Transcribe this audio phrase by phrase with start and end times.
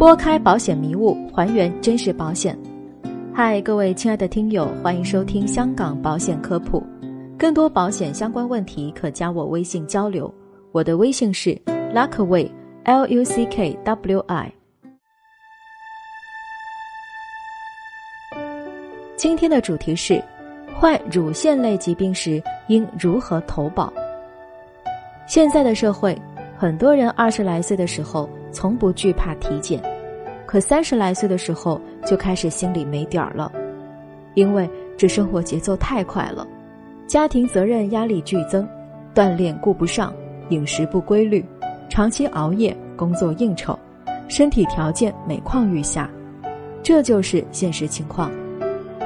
[0.00, 2.58] 拨开保险迷雾，还原真实保险。
[3.34, 6.82] 嗨，各位亲爱的听友，欢迎收听香港保险科普。
[7.38, 10.32] 更多保险相关问题，可加我微信交流。
[10.72, 11.54] 我的微信是
[11.94, 14.50] Luckway，L U C K W I。
[19.16, 20.24] 今天的主题是
[20.74, 23.92] 患乳腺类疾病时应如何投保。
[25.26, 26.18] 现在的社会，
[26.56, 29.78] 很多人二十来岁的时候从不惧怕体检，
[30.50, 33.52] 可三十来岁的时候就开始心里没底儿了，
[34.34, 36.44] 因为这生活节奏太快了，
[37.06, 38.66] 家庭责任压力剧增，
[39.14, 40.12] 锻炼顾不上，
[40.48, 41.44] 饮食不规律，
[41.88, 43.78] 长期熬夜，工作应酬，
[44.26, 46.10] 身体条件每况愈下，
[46.82, 48.28] 这就是现实情况。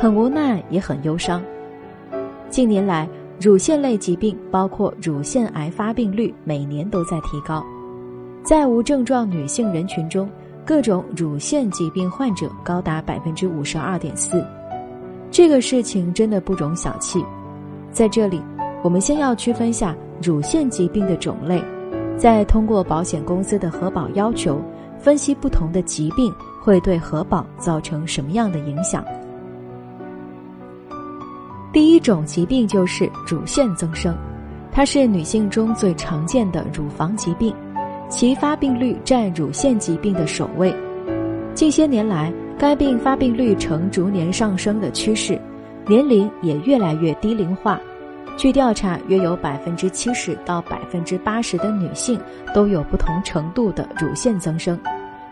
[0.00, 1.42] 很无奈，也很忧伤。
[2.48, 3.06] 近年来，
[3.38, 7.62] 乳腺类疾病，包括乳腺癌发病率，每年都在提高。
[8.42, 10.26] 在无症状女性人群中，
[10.66, 14.44] 各种乳腺疾病患者高达百分之五十二点四。
[15.30, 17.24] 这个事情真的不容小觑。
[17.92, 18.40] 在这里，
[18.82, 21.62] 我们先要区分下乳腺疾病的种类，
[22.16, 24.60] 再通过保险公司的核保要求，
[24.98, 29.04] 分析不同的疾病会对核保造成什么样的影响。
[31.72, 34.16] 第一种疾病就是乳腺增生，
[34.72, 37.54] 它是女性中最常见的乳房疾病，
[38.08, 40.74] 其发病率占乳腺疾病的首位。
[41.54, 45.40] 近些年来，该病发病率呈逐年上升的趋势，
[45.86, 47.80] 年龄也越来越低龄化。
[48.36, 52.20] 据调查，约有百分之七十到百分之八十的女性
[52.52, 54.78] 都有不同程度的乳腺增生，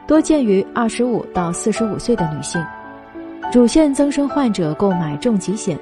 [0.07, 2.63] 多见于二十五到四十五岁的女性。
[3.53, 5.79] 乳腺增生患者购买重疾险。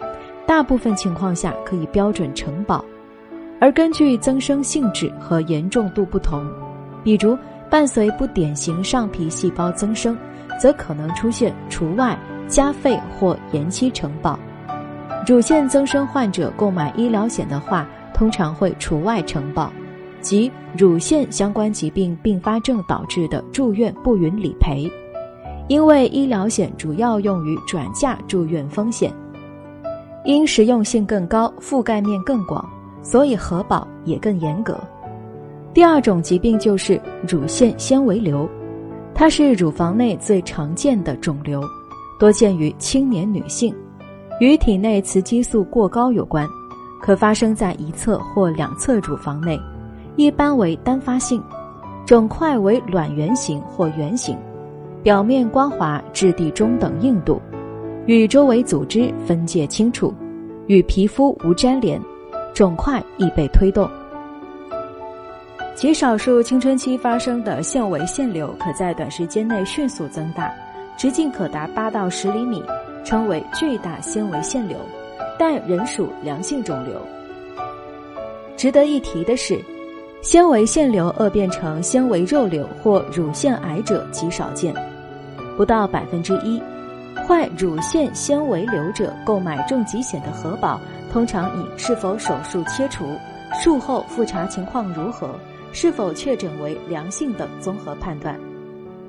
[0.47, 2.85] 大部分情况下可以标准承保，
[3.61, 6.45] 而根据增生性质和严重度不同，
[7.03, 7.37] 比如
[7.69, 10.17] 伴随不典型上皮细胞增生，
[10.61, 14.39] 则可能出现除外、加费或延期承保。
[15.27, 19.71] 乳腺增生患者购买医疗险的话，通常会除外承保，
[20.21, 24.91] 即乳腺相关疾病并发症导致的住院不予理赔，
[25.69, 29.13] 因为医疗险主要用于转嫁住院风险。
[30.25, 32.69] 因实用性更高、覆盖面更广，
[33.03, 34.79] 所以核保也更严格。
[35.73, 38.49] 第二种疾病就是乳腺纤维瘤，
[39.15, 41.63] 它是乳房内最常见的肿瘤，
[42.19, 43.73] 多见于青年女性，
[44.41, 46.45] 与体内雌激素过高有关，
[47.01, 49.61] 可发生在一侧或两侧乳房内，
[50.17, 51.41] 一般为单发性，
[52.05, 54.37] 肿块为卵圆形或圆形，
[55.05, 57.41] 表面光滑，质地中等硬度。
[58.07, 60.13] 与周围组织分界清楚，
[60.67, 62.01] 与皮肤无粘连，
[62.53, 63.89] 肿块易被推动。
[65.81, 70.55] 极少数青春期发生的纤维腺瘤，可在短时间内迅速增大，
[70.95, 72.63] 直径可达八到十厘米，
[73.03, 74.77] 称为巨大纤维腺瘤，
[75.39, 77.01] 但仍属良性肿瘤。
[78.59, 79.59] 值得一提的是，
[80.21, 84.75] 纤维腺瘤恶变成纤维肉瘤或乳腺癌者极少见，
[85.57, 86.63] 不到百分之一。
[87.27, 90.79] 患乳腺纤维瘤者购买重疾险的核保，
[91.11, 93.17] 通常以是否手术切除、
[93.63, 95.35] 术后复查情况如何、
[95.73, 98.39] 是否确诊为良性等综合判断。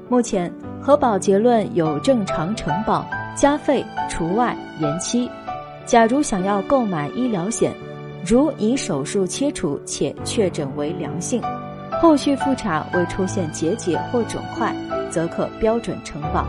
[0.10, 3.06] 目前核保结论有正常承保、
[3.36, 5.30] 加费、除外、延期。
[5.86, 7.74] 假如想要购买医疗险，
[8.26, 11.42] 如已手术切除且确诊为良性，
[12.02, 14.76] 后续复查未出现结节或肿块，
[15.10, 16.46] 则可标准承保。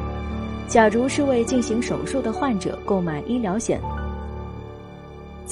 [0.68, 3.80] 假如是为进行手术的患者购买医疗险，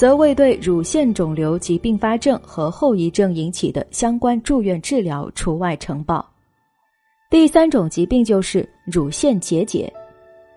[0.00, 6.26] 则未对乳腺肿瘤及并发症和后遗症引起的相关住院治疗除外承保。
[7.28, 9.92] 第三种疾病就是乳腺结节。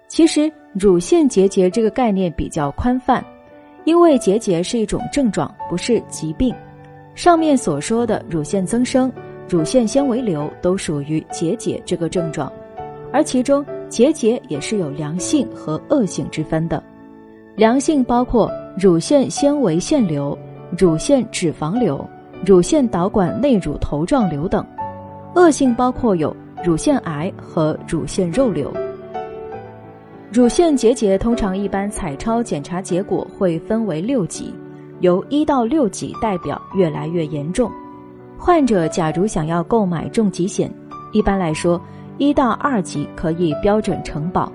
[0.08, 3.22] 其实，乳腺结节这个概念比较宽泛，
[3.84, 6.56] 因为结节是一种症状，不是疾病。
[7.14, 9.12] 上面所说的乳腺增生、
[9.50, 12.50] 乳腺纤维瘤都属于结节这个症状，
[13.12, 13.62] 而其中。
[13.90, 16.82] 结节也是有良性和恶性之分的，
[17.58, 20.38] 良性包括乳腺纤维腺瘤、
[20.78, 22.04] 乳腺脂肪瘤、
[22.46, 24.64] 乳腺导管内乳头状瘤等；
[25.36, 28.72] 恶性包括有乳腺癌和乳腺肉瘤。
[30.32, 34.54] 乳腺结节通常一般彩超检查结果会分为六级，
[35.02, 37.72] 由一到六级代表越来越严重。
[38.38, 40.74] 患者假如想要购买重疾险，
[41.12, 41.80] 一般来说。
[42.20, 44.50] 一到二级可以标准承保，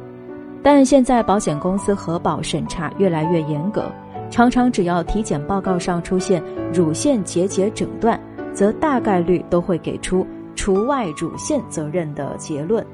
[0.63, 3.91] 但现在保险公司核保审查越来越严格，
[4.31, 6.43] 常常只要体检报告上出现
[6.73, 8.21] 乳腺结节诊断，
[8.53, 12.85] 则大概率都会给出除外乳腺责任的结论。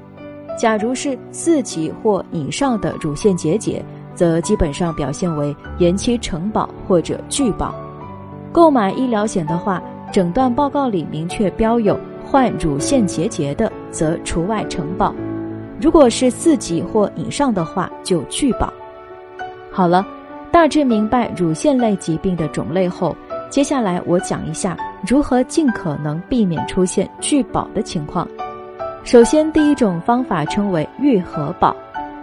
[0.57, 3.83] 假如是四级或以上的乳腺结节，
[4.13, 7.75] 则基本上表现为延期承保或者拒保。
[8.53, 9.83] 购买医疗险的话，
[10.13, 15.13] 诊断报告里明确标有患乳腺结节的，则除外承保；
[15.81, 18.71] 如果是四级或以上的话，就拒保。
[19.69, 20.07] 好了，
[20.55, 23.13] 大致明白乳腺类疾病的种类后，
[23.49, 28.25] 接下来我讲一下如何尽可能避免出现拒保的情况。
[29.03, 31.75] 首先，第一种方法称为预核保，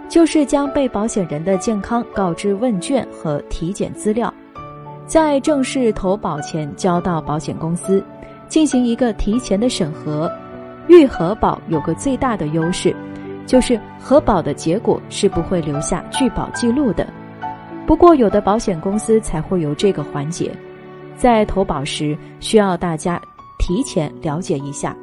[0.09, 4.33] 就是将被保险人的健康告知问卷和体检资料，
[5.05, 8.03] 在正式投保前交到保险公司，
[8.47, 10.29] 进行一个提前的审核。
[10.87, 12.95] 预核保有个最大的优势，
[13.45, 17.07] 就是核保的结果是不会留下拒保记录的。
[17.85, 20.51] 不过，有的保险公司才会有这个环节，
[21.17, 23.21] 在投保时需要大家
[23.59, 24.95] 提前了解一下。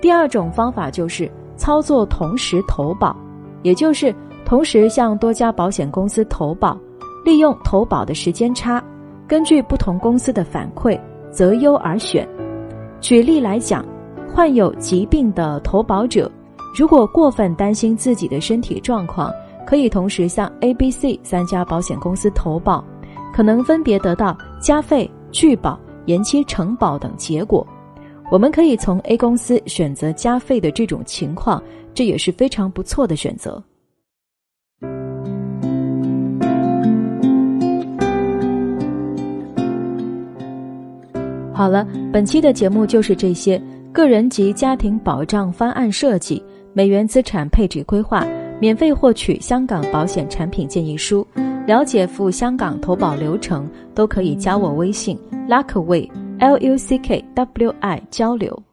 [0.00, 3.14] 第二种方法就是操作同时投保，
[3.62, 4.14] 也就是
[4.46, 6.76] 同时向多家保险公司投保，
[7.22, 8.82] 利用投保的时间差，
[9.28, 10.98] 根据不同公司的反馈
[11.30, 12.26] 择优而选。
[13.00, 13.84] 举例来讲，
[14.34, 16.30] 患有疾病的投保者，
[16.74, 19.30] 如果过分担心自己的身体状况。
[19.66, 22.84] 可以同时向 A、B、C 三家保险公司投保，
[23.34, 27.66] 可能分别得到加费、拒保、延期承保等结果。
[28.30, 31.60] 我们可以从 A 公司选择加费的这种情况，
[31.92, 33.62] 这也是非常不错的选择。
[41.52, 43.60] 好了，本期的节目就是这些。
[43.92, 48.26] 个人及家庭保障方案设计、美元资产配置规划。
[48.58, 51.26] 免费获取香港保险产品建议书，
[51.66, 56.08] 了解赴香港投保流程，都可以加我微信 Luckway
[56.38, 58.65] L U C K W I 交流。